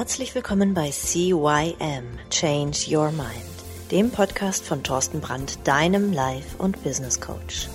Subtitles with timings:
[0.00, 3.30] Herzlich willkommen bei CYM Change Your Mind,
[3.90, 7.68] dem Podcast von Thorsten Brandt, deinem Life- und Business Coach.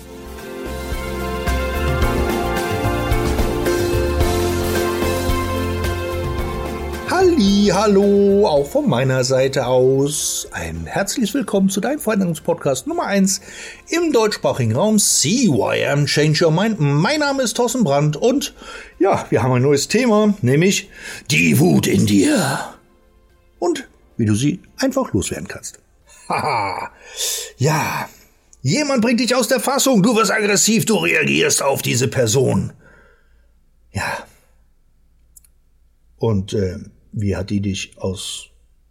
[7.08, 10.48] Halli, hallo, auch von meiner Seite aus.
[10.50, 13.40] Ein herzliches Willkommen zu deinem Veränderungspodcast Nummer 1
[13.88, 16.80] im deutschsprachigen Raum CYM Change Your Mind.
[16.80, 18.52] Mein Name ist Thorsten Brandt und
[19.06, 20.90] ja, wir haben ein neues Thema, nämlich
[21.30, 22.74] die Wut in dir.
[23.60, 25.78] Und wie du sie einfach loswerden kannst.
[26.28, 26.90] Haha,
[27.56, 28.08] ja,
[28.62, 32.72] jemand bringt dich aus der Fassung, du wirst aggressiv, du reagierst auf diese Person.
[33.92, 34.26] Ja.
[36.16, 36.78] Und äh,
[37.12, 38.48] wie hat die dich aus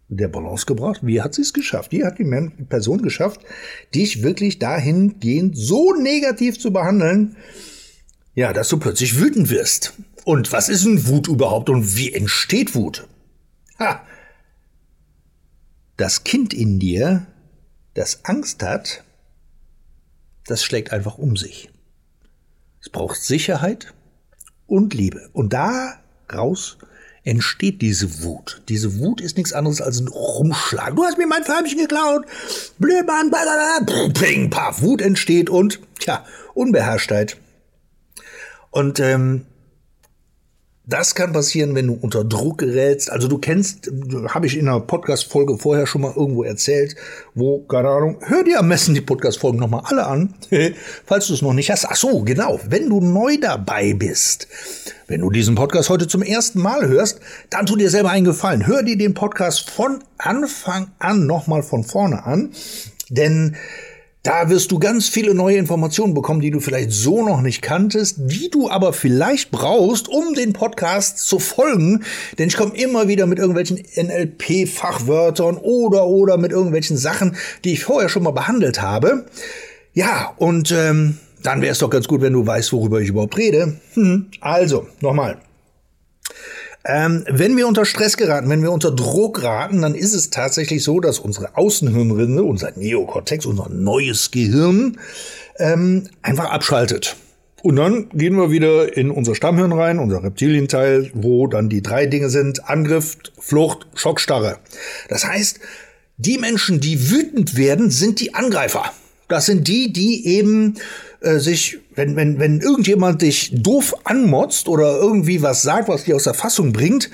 [0.08, 1.00] der Balance gebracht?
[1.02, 1.92] Wie hat sie es geschafft?
[1.92, 3.40] Wie hat die Person geschafft,
[3.94, 7.36] dich wirklich dahingehend so negativ zu behandeln,
[8.34, 9.92] ja, dass du plötzlich wütend wirst?
[10.26, 13.06] Und was ist denn Wut überhaupt und wie entsteht Wut?
[13.78, 14.04] Ha!
[15.96, 17.28] Das Kind in dir,
[17.94, 19.04] das Angst hat,
[20.44, 21.70] das schlägt einfach um sich.
[22.80, 23.94] Es braucht Sicherheit
[24.66, 25.30] und Liebe.
[25.32, 26.76] Und daraus
[27.22, 28.62] entsteht diese Wut.
[28.68, 30.96] Diese Wut ist nichts anderes als ein Rumschlag.
[30.96, 32.26] Du hast mir mein Förmchen geklaut.
[32.80, 33.30] Blödmann,
[34.12, 34.82] ping, paf.
[34.82, 37.36] Wut entsteht und, tja, Unbeherrschtheit.
[38.72, 39.46] Und ähm,
[40.88, 43.10] das kann passieren, wenn du unter Druck gerätst.
[43.10, 43.90] Also du kennst,
[44.28, 46.94] habe ich in einer Podcast-Folge vorher schon mal irgendwo erzählt,
[47.34, 50.34] wo, keine Ahnung, hör dir am besten die Podcast-Folgen nochmal alle an,
[51.04, 51.86] falls du es noch nicht hast.
[51.88, 54.46] Ach so, genau, wenn du neu dabei bist,
[55.08, 57.18] wenn du diesen Podcast heute zum ersten Mal hörst,
[57.50, 58.66] dann tu dir selber einen Gefallen.
[58.66, 62.52] Hör dir den Podcast von Anfang an nochmal von vorne an,
[63.10, 63.56] denn
[64.26, 68.16] da wirst du ganz viele neue Informationen bekommen, die du vielleicht so noch nicht kanntest,
[68.18, 72.02] die du aber vielleicht brauchst, um den Podcast zu folgen.
[72.36, 77.84] Denn ich komme immer wieder mit irgendwelchen NLP-Fachwörtern oder oder mit irgendwelchen Sachen, die ich
[77.84, 79.26] vorher schon mal behandelt habe.
[79.94, 83.36] Ja, und ähm, dann wäre es doch ganz gut, wenn du weißt, worüber ich überhaupt
[83.36, 83.76] rede.
[83.94, 84.26] Hm.
[84.40, 85.38] Also, nochmal.
[86.88, 90.84] Ähm, wenn wir unter Stress geraten, wenn wir unter Druck geraten, dann ist es tatsächlich
[90.84, 94.98] so, dass unsere Außenhirnrinde, unser Neokortex, unser neues Gehirn,
[95.58, 97.16] ähm, einfach abschaltet.
[97.62, 102.06] Und dann gehen wir wieder in unser Stammhirn rein, unser Reptilienteil, wo dann die drei
[102.06, 104.58] Dinge sind, Angriff, Flucht, Schockstarre.
[105.08, 105.58] Das heißt,
[106.18, 108.92] die Menschen, die wütend werden, sind die Angreifer.
[109.26, 110.76] Das sind die, die eben
[111.20, 116.14] äh, sich, wenn, wenn, wenn irgendjemand dich doof anmotzt oder irgendwie was sagt, was dich
[116.14, 117.10] aus der Fassung bringt,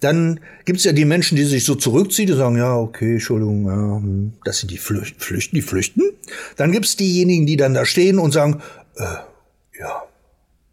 [0.00, 3.96] dann gibt's ja die Menschen, die sich so zurückziehen, die sagen, ja, okay, Entschuldigung, ja,
[3.96, 6.02] hm, das sind die Flücht, Flüchten, die flüchten.
[6.56, 8.60] Dann gibt's diejenigen, die dann da stehen und sagen,
[8.96, 9.04] äh,
[9.80, 10.02] ja,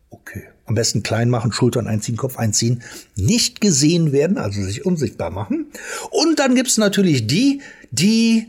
[0.09, 0.43] okay.
[0.65, 2.83] Am besten klein machen, Schultern einziehen, Kopf einziehen,
[3.15, 5.67] nicht gesehen werden, also sich unsichtbar machen.
[6.09, 8.47] Und dann gibt's natürlich die, die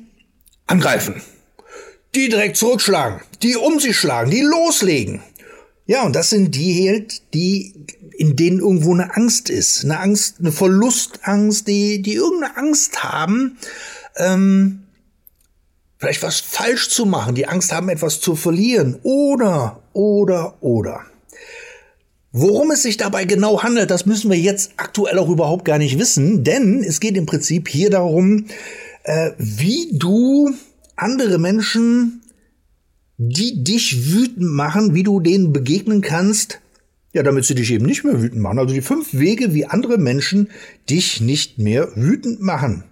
[0.67, 1.21] angreifen
[2.17, 5.23] die direkt zurückschlagen, die um sich schlagen, die loslegen.
[5.87, 7.75] Ja, und das sind die halt, die,
[8.17, 9.85] in denen irgendwo eine Angst ist.
[9.85, 13.59] Eine Angst, eine Verlustangst, die, die irgendeine Angst haben,
[14.17, 14.85] ähm,
[15.99, 18.99] vielleicht was falsch zu machen, die Angst haben, etwas zu verlieren.
[19.03, 21.03] Oder, oder, oder.
[22.33, 25.99] Worum es sich dabei genau handelt, das müssen wir jetzt aktuell auch überhaupt gar nicht
[25.99, 28.47] wissen, denn es geht im Prinzip hier darum,
[29.05, 30.53] äh, wie du
[30.97, 32.23] andere Menschen,
[33.17, 36.61] die dich wütend machen, wie du denen begegnen kannst,
[37.13, 38.59] ja, damit sie dich eben nicht mehr wütend machen.
[38.59, 40.51] Also die fünf Wege, wie andere Menschen
[40.91, 42.85] dich nicht mehr wütend machen.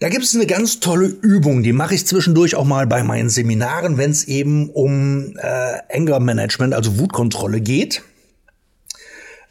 [0.00, 3.30] Da gibt es eine ganz tolle Übung, die mache ich zwischendurch auch mal bei meinen
[3.30, 8.02] Seminaren, wenn es eben um äh, Anger Management, also Wutkontrolle geht.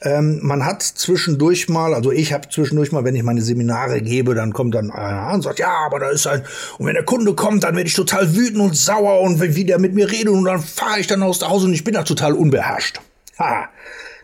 [0.01, 4.35] Ähm, man hat zwischendurch mal, also ich habe zwischendurch mal, wenn ich meine Seminare gebe,
[4.35, 6.43] dann kommt dann einer und sagt, ja, aber da ist ein,
[6.77, 9.79] und wenn der Kunde kommt, dann werde ich total wütend und sauer und wie der
[9.79, 12.03] mit mir redet und dann fahre ich dann aus der Hause und ich bin da
[12.03, 13.01] total unbeherrscht.
[13.39, 13.69] Ha.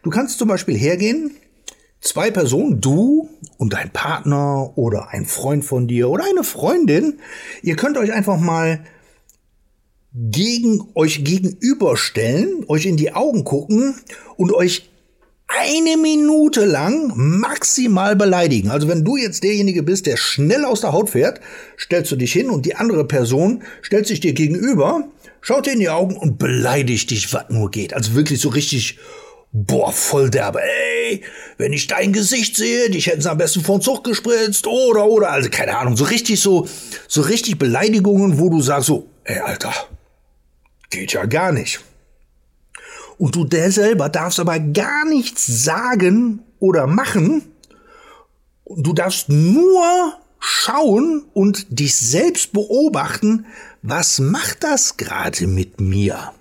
[0.04, 1.32] Du kannst zum Beispiel hergehen,
[2.02, 7.20] zwei Personen, du und dein Partner oder ein Freund von dir oder eine Freundin,
[7.64, 8.84] ihr könnt euch einfach mal
[10.14, 13.96] gegen euch gegenüberstellen, euch in die Augen gucken
[14.38, 14.93] und euch
[15.48, 18.72] eine Minute lang maximal beleidigen.
[18.72, 21.40] Also wenn du jetzt derjenige bist, der schnell aus der Haut fährt,
[21.80, 25.08] stellst du dich hin und die andere Person stellt sich dir gegenüber,
[25.42, 27.94] schaut dir in die Augen und beleidigt dich, was nur geht.
[27.94, 28.98] Also wirklich so richtig,
[29.52, 30.60] boah, voll derbe.
[30.62, 31.22] Ey,
[31.58, 35.06] wenn ich dein Gesicht sehe, dich hätten sie am besten vor den Zug gespritzt oder,
[35.06, 36.68] oder, also keine Ahnung, so richtig so,
[37.08, 39.74] so richtig Beleidigungen, wo du sagst so, ey, Alter,
[40.90, 41.80] geht ja gar nicht.
[43.24, 47.54] Und du der selber darfst aber gar nichts sagen oder machen,
[48.66, 53.46] Du darfst nur schauen und dich selbst beobachten,
[53.82, 56.34] was macht das gerade mit mir?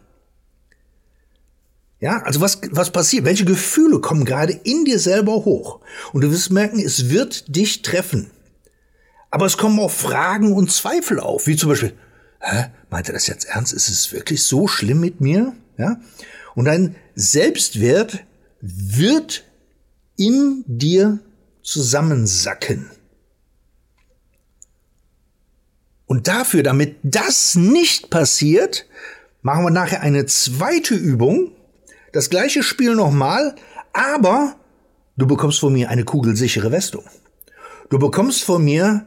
[2.01, 3.25] Ja, also was, was passiert?
[3.25, 5.81] Welche Gefühle kommen gerade in dir selber hoch?
[6.13, 8.31] Und du wirst merken, es wird dich treffen.
[9.31, 11.97] Aber es kommen auch Fragen und Zweifel auf, wie zum Beispiel,
[12.41, 13.73] hä, meint er das jetzt ernst?
[13.73, 15.55] Ist es wirklich so schlimm mit mir?
[15.79, 16.01] Ja?
[16.55, 18.25] Und dein Selbstwert
[18.61, 19.45] wird
[20.17, 21.19] in dir
[21.63, 22.91] zusammensacken.
[26.07, 28.87] Und dafür, damit das nicht passiert,
[29.41, 31.53] machen wir nachher eine zweite Übung.
[32.13, 33.55] Das gleiche Spiel nochmal,
[33.93, 34.57] aber
[35.17, 37.05] du bekommst von mir eine kugelsichere Westung.
[37.89, 39.07] Du bekommst von mir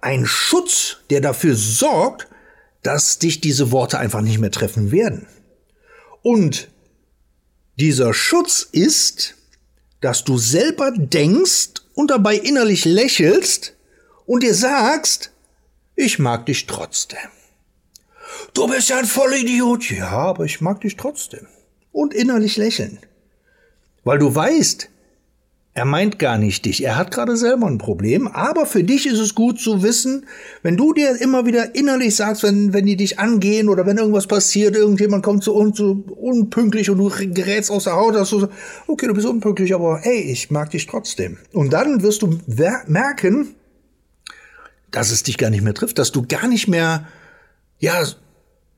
[0.00, 2.28] einen Schutz, der dafür sorgt,
[2.82, 5.26] dass dich diese Worte einfach nicht mehr treffen werden.
[6.22, 6.68] Und
[7.76, 9.34] dieser Schutz ist,
[10.00, 13.74] dass du selber denkst und dabei innerlich lächelst
[14.26, 15.32] und dir sagst,
[15.94, 17.18] ich mag dich trotzdem.
[18.52, 19.90] Du bist ja ein Vollidiot.
[19.90, 21.46] Ja, aber ich mag dich trotzdem.
[21.92, 22.98] Und innerlich lächeln.
[24.04, 24.88] Weil du weißt,
[25.76, 26.82] er meint gar nicht dich.
[26.82, 28.28] Er hat gerade selber ein Problem.
[28.28, 30.24] Aber für dich ist es gut zu wissen,
[30.62, 34.26] wenn du dir immer wieder innerlich sagst, wenn, wenn die dich angehen oder wenn irgendwas
[34.26, 38.40] passiert, irgendjemand kommt zu uns so unpünktlich und du gerätst aus der Haut, dass du
[38.40, 38.48] so,
[38.86, 41.36] okay, du bist unpünktlich, aber hey, ich mag dich trotzdem.
[41.52, 42.40] Und dann wirst du
[42.86, 43.54] merken,
[44.90, 47.06] dass es dich gar nicht mehr trifft, dass du gar nicht mehr,
[47.80, 48.02] ja,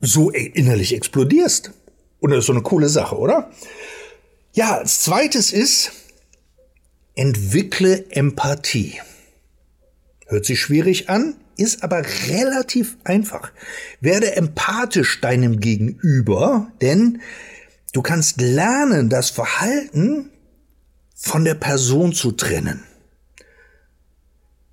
[0.01, 1.71] so innerlich explodierst.
[2.19, 3.49] Und das ist so eine coole Sache, oder?
[4.51, 5.93] Ja, als zweites ist,
[7.19, 9.01] entwickle Empathie.
[10.27, 13.51] Hört sich schwierig an, ist aber relativ einfach.
[13.99, 17.19] Werde empathisch deinem Gegenüber, denn
[17.91, 20.29] du kannst lernen, das Verhalten
[21.13, 22.85] von der Person zu trennen.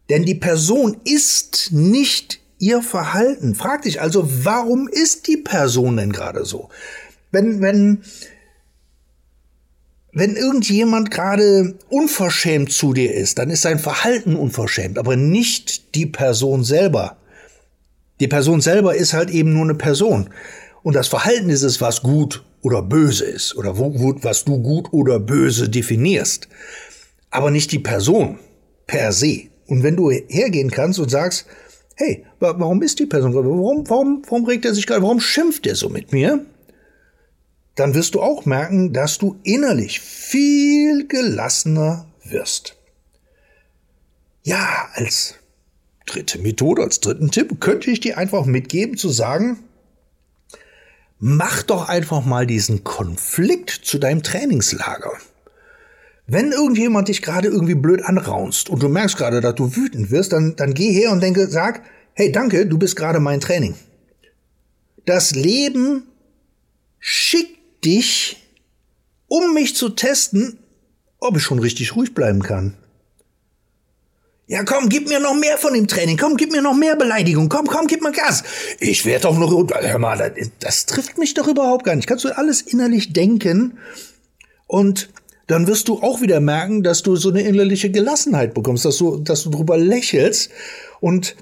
[0.09, 3.57] Denn die Person ist nicht ihr Verhalten.
[3.57, 6.69] Frag dich also, warum ist die Person denn gerade so?
[7.33, 8.05] Wenn, wenn,
[10.19, 16.07] wenn irgendjemand gerade unverschämt zu dir ist, dann ist sein Verhalten unverschämt, aber nicht die
[16.07, 17.19] Person selber.
[18.21, 20.31] Die Person selber ist halt eben nur eine Person.
[20.83, 24.63] Und das Verhalten ist es, was gut oder böse ist oder wo, wo, was du
[24.63, 26.49] gut oder böse definierst.
[27.31, 28.39] Aber nicht die Person
[28.87, 29.49] per se.
[29.67, 31.45] Und wenn du hergehen kannst und sagst,
[31.95, 33.35] hey, warum ist die Person?
[33.35, 35.03] Warum, warum, warum regt er sich gerade?
[35.03, 36.47] Warum schimpft er so mit mir?
[37.77, 42.77] Dann wirst du auch merken, dass du innerlich viel gelassener wirst.
[44.43, 45.35] Ja, als
[46.07, 49.59] dritte Methode, als dritten Tipp könnte ich dir einfach mitgeben zu sagen,
[51.19, 55.13] mach doch einfach mal diesen Konflikt zu deinem Trainingslager.
[56.27, 60.33] Wenn irgendjemand dich gerade irgendwie blöd anraunst und du merkst gerade, dass du wütend wirst,
[60.33, 61.83] dann, dann geh her und denke, sag,
[62.15, 63.75] hey, danke, du bist gerade mein Training.
[65.05, 66.05] Das Leben
[66.99, 67.56] schickt
[67.87, 68.37] dich,
[69.29, 70.59] um mich zu testen,
[71.19, 72.77] ob ich schon richtig ruhig bleiben kann.
[74.49, 76.17] Ja, komm, gib mir noch mehr von dem Training.
[76.17, 77.49] Komm, gib mir noch mehr Beleidigung.
[77.49, 78.45] Komm, komm, gib mir Gas.
[78.79, 82.07] Ich werde doch noch, hör mal, das, das trifft mich doch überhaupt gar nicht.
[82.07, 83.79] Kannst du alles innerlich denken
[84.69, 85.09] und
[85.49, 89.17] dann wirst du auch wieder merken, dass du so eine innerliche Gelassenheit bekommst, dass du,
[89.17, 90.51] dass du drüber lächelst
[91.01, 91.37] und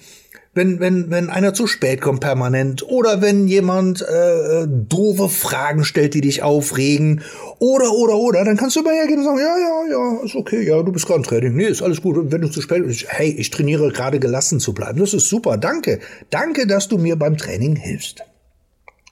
[0.54, 5.84] wenn, wenn, wenn einer zu spät kommt permanent oder wenn jemand äh, äh, doofe Fragen
[5.84, 7.22] stellt, die dich aufregen
[7.58, 10.62] oder, oder, oder, dann kannst du immer hergehen und sagen, ja, ja, ja, ist okay,
[10.62, 12.30] ja, du bist gerade im Training, nee, ist alles gut.
[12.30, 15.00] Wenn du zu spät bist, hey, ich trainiere gerade gelassen zu bleiben.
[15.00, 16.00] Das ist super, danke.
[16.30, 18.22] Danke, dass du mir beim Training hilfst.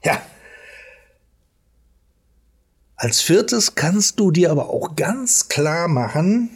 [0.04, 0.20] Ja,
[3.02, 6.50] als viertes kannst du dir aber auch ganz klar machen,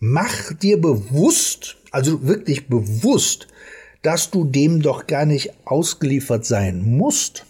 [0.00, 3.46] mach dir bewusst, also wirklich bewusst,
[4.08, 7.44] dass du dem doch gar nicht ausgeliefert sein musst.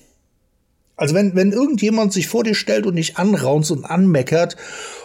[0.96, 4.56] Also wenn, wenn irgendjemand sich vor dir stellt und dich anraunzt und anmeckert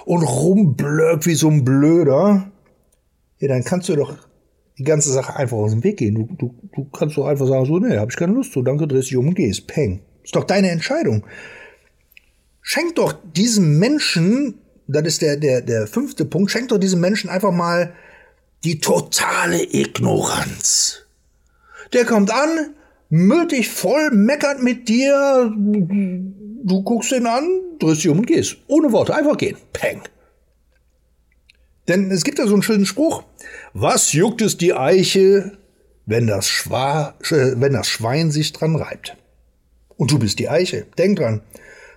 [0.05, 2.51] und rumblöckt wie so ein Blöder,
[3.37, 4.15] ja, dann kannst du doch
[4.79, 6.15] die ganze Sache einfach aus dem Weg gehen.
[6.15, 8.87] Du, du, du kannst doch einfach sagen, so, nee, hab ich keine Lust zu, danke,
[8.87, 9.67] drehst dich um und gehst.
[9.67, 10.01] Peng.
[10.23, 11.23] Ist doch deine Entscheidung.
[12.61, 14.55] Schenk doch diesem Menschen,
[14.87, 17.93] das ist der, der, der fünfte Punkt, schenk doch diesem Menschen einfach mal
[18.63, 21.03] die totale Ignoranz.
[21.93, 22.75] Der kommt an,
[23.09, 27.47] müllt dich voll, meckert mit dir, du guckst ihn an,
[27.79, 28.57] drehst dich um und gehst.
[28.67, 29.57] Ohne Worte, einfach gehen.
[29.71, 30.01] Peng.
[31.87, 33.23] Denn es gibt ja so einen schönen Spruch.
[33.73, 35.57] Was juckt es die Eiche,
[36.05, 39.17] wenn das, Schwa wenn das Schwein sich dran reibt?
[39.97, 40.87] Und du bist die Eiche.
[40.97, 41.41] Denk dran.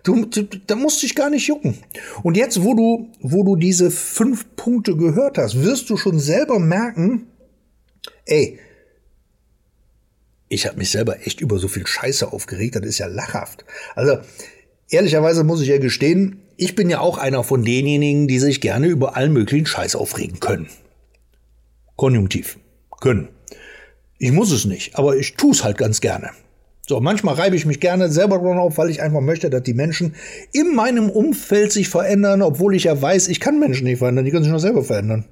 [0.03, 1.79] Du, du, da musst dich gar nicht jucken.
[2.23, 6.59] Und jetzt, wo du, wo du diese fünf Punkte gehört hast, wirst du schon selber
[6.59, 7.26] merken,
[8.25, 8.59] ey,
[10.49, 13.65] ich habe mich selber echt über so viel Scheiße aufgeregt, das ist ja lachhaft.
[13.95, 14.19] Also,
[14.91, 18.87] ehrlicherweise muss ich ja gestehen, ich bin ja auch einer von denjenigen, die sich gerne
[18.87, 20.69] über allen möglichen Scheiß aufregen können.
[21.97, 22.59] Konjunktiv.
[23.00, 23.29] Können.
[24.19, 26.31] Ich muss es nicht, aber ich tue es halt ganz gerne.
[26.88, 29.75] So, manchmal reibe ich mich gerne selber dran auf, weil ich einfach möchte, dass die
[29.75, 30.15] Menschen
[30.53, 34.31] in meinem Umfeld sich verändern, obwohl ich ja weiß, ich kann Menschen nicht verändern, die
[34.31, 35.25] können sich nur selber verändern.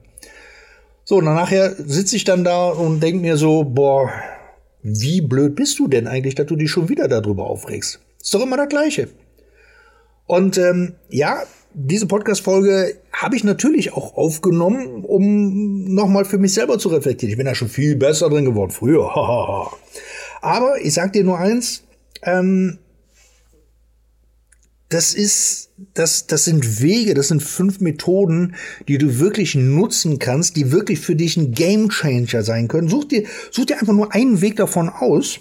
[1.04, 4.10] So, und dann nachher sitze ich dann da und denke mir so, boah,
[4.84, 8.00] wie blöd bist du denn eigentlich, dass du dich schon wieder darüber aufregst?
[8.22, 9.08] Ist doch immer das Gleiche.
[10.26, 16.78] Und ähm, ja, diese Podcast-Folge habe ich natürlich auch aufgenommen, um nochmal für mich selber
[16.78, 17.30] zu reflektieren.
[17.30, 19.10] Ich bin da schon viel besser drin geworden früher.
[20.42, 21.84] Aber ich sag dir nur eins,
[22.22, 22.78] ähm,
[24.94, 28.54] das ist, das, das sind Wege, das sind fünf Methoden,
[28.86, 32.88] die du wirklich nutzen kannst, die wirklich für dich ein Game Changer sein können.
[32.88, 35.40] Such dir, such dir einfach nur einen Weg davon aus.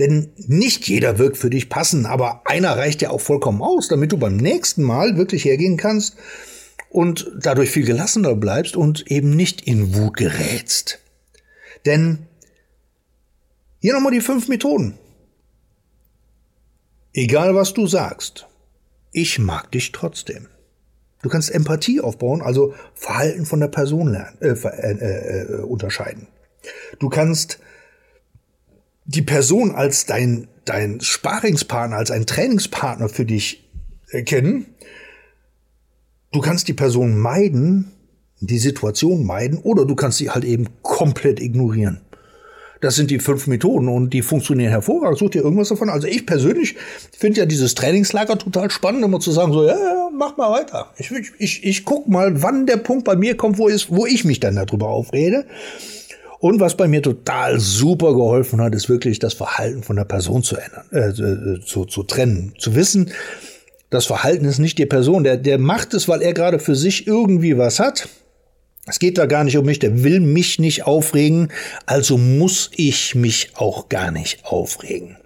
[0.00, 4.10] Denn nicht jeder wirkt für dich passen, aber einer reicht ja auch vollkommen aus, damit
[4.10, 6.16] du beim nächsten Mal wirklich hergehen kannst
[6.90, 10.98] und dadurch viel gelassener bleibst und eben nicht in Wut gerätst.
[11.86, 12.26] Denn
[13.80, 14.98] hier nochmal die fünf Methoden.
[17.16, 18.46] Egal was du sagst,
[19.10, 20.48] ich mag dich trotzdem.
[21.22, 26.28] Du kannst Empathie aufbauen, also Verhalten von der Person lernen, äh, äh, äh, unterscheiden.
[26.98, 27.58] Du kannst
[29.06, 33.66] die Person als dein, dein Sparingspartner, als ein Trainingspartner für dich
[34.10, 34.74] erkennen.
[36.32, 37.92] Du kannst die Person meiden,
[38.40, 42.02] die Situation meiden, oder du kannst sie halt eben komplett ignorieren.
[42.80, 45.18] Das sind die fünf Methoden und die funktionieren hervorragend.
[45.18, 45.88] Sucht ihr irgendwas davon?
[45.88, 46.76] Also ich persönlich
[47.16, 50.90] finde ja dieses Trainingslager total spannend, immer zu sagen, so, ja, ja mach mal weiter.
[50.98, 54.24] Ich, ich, ich, guck mal, wann der Punkt bei mir kommt, wo, ist, wo ich
[54.24, 55.46] mich dann darüber aufrede.
[56.38, 60.42] Und was bei mir total super geholfen hat, ist wirklich das Verhalten von der Person
[60.42, 63.10] zu ändern, äh, äh zu, zu trennen, zu wissen,
[63.90, 65.24] das Verhalten ist nicht die Person.
[65.24, 68.08] Der, der macht es, weil er gerade für sich irgendwie was hat.
[68.88, 71.48] Es geht da gar nicht um mich, der will mich nicht aufregen,
[71.86, 75.16] also muss ich mich auch gar nicht aufregen.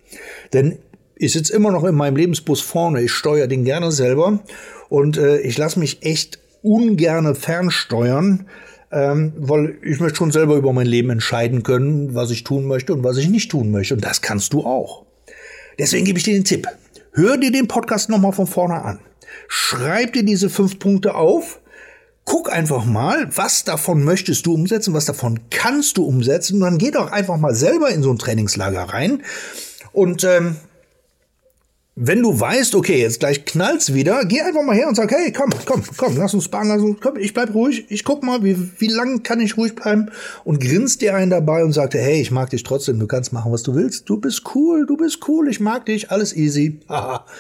[0.55, 0.79] Denn
[1.17, 4.41] ich sitze immer noch in meinem Lebensbus vorne, ich steuere den gerne selber
[4.89, 8.47] und äh, ich lasse mich echt ungerne fernsteuern,
[8.91, 12.95] ähm, weil ich möchte schon selber über mein Leben entscheiden können, was ich tun möchte
[12.95, 13.93] und was ich nicht tun möchte.
[13.93, 15.05] Und das kannst du auch.
[15.79, 16.67] Deswegen gebe ich dir den Tipp.
[17.13, 19.01] Hör dir den Podcast nochmal von vorne an.
[19.49, 21.60] Schreib dir diese fünf Punkte auf
[22.31, 26.55] guck einfach mal, was davon möchtest du umsetzen, was davon kannst du umsetzen.
[26.55, 29.25] Und dann geh doch einfach mal selber in so ein Trainingslager rein.
[29.91, 30.55] Und ähm,
[31.97, 35.33] wenn du weißt, okay, jetzt gleich knallt's wieder, geh einfach mal her und sag, hey,
[35.33, 38.45] komm, komm, komm, lass uns sparen, lass uns, komm, ich bleib ruhig, ich guck mal,
[38.45, 40.13] wie, wie lang kann ich ruhig bleiben
[40.45, 43.51] und grinst dir einen dabei und sagte, hey, ich mag dich trotzdem, du kannst machen,
[43.51, 47.27] was du willst, du bist cool, du bist cool, ich mag dich, alles easy, haha.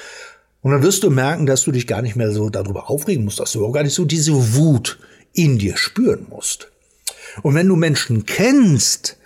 [0.62, 3.40] Und dann wirst du merken, dass du dich gar nicht mehr so darüber aufregen musst,
[3.40, 4.98] dass du auch gar nicht so diese Wut
[5.32, 6.70] in dir spüren musst.
[7.42, 9.16] Und wenn du Menschen kennst,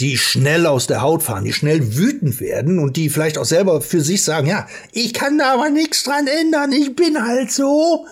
[0.00, 3.80] die schnell aus der Haut fahren, die schnell wütend werden und die vielleicht auch selber
[3.80, 8.06] für sich sagen, ja, ich kann da aber nichts dran ändern, ich bin halt so.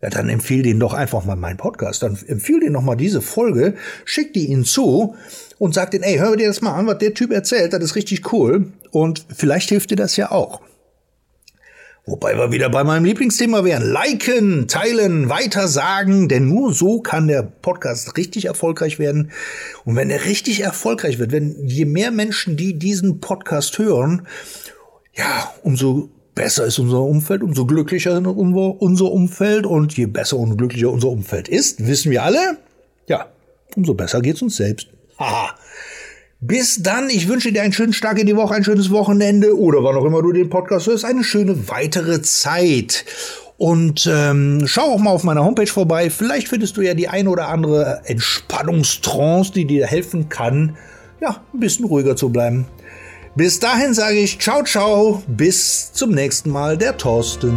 [0.00, 3.20] Ja, dann empfehle denen doch einfach mal meinen Podcast, dann empfehle denen noch mal diese
[3.20, 5.14] Folge, schick die ihnen zu
[5.58, 7.94] und sag denen, ey, hör dir das mal an, was der Typ erzählt, das ist
[7.94, 10.60] richtig cool und vielleicht hilft dir das ja auch.
[12.04, 13.84] Wobei wir wieder bei meinem Lieblingsthema wären.
[13.84, 19.30] Liken, teilen, weitersagen, denn nur so kann der Podcast richtig erfolgreich werden.
[19.84, 24.26] Und wenn er richtig erfolgreich wird, wenn je mehr Menschen, die diesen Podcast hören,
[25.14, 30.90] ja, umso besser ist unser Umfeld, umso glücklicher unser Umfeld und je besser und glücklicher
[30.90, 32.58] unser Umfeld ist, wissen wir alle,
[33.06, 33.28] ja,
[33.76, 34.88] umso besser geht's uns selbst.
[35.20, 35.54] Haha.
[36.44, 39.84] Bis dann, ich wünsche dir einen schönen Start in die Woche, ein schönes Wochenende oder
[39.84, 43.04] wann auch immer du den Podcast hörst, eine schöne weitere Zeit.
[43.58, 46.10] Und ähm, schau auch mal auf meiner Homepage vorbei.
[46.10, 50.76] Vielleicht findest du ja die ein oder andere Entspannungstrance, die dir helfen kann,
[51.20, 52.66] ja, ein bisschen ruhiger zu bleiben.
[53.36, 57.56] Bis dahin sage ich ciao, ciao, bis zum nächsten Mal, der Thorsten.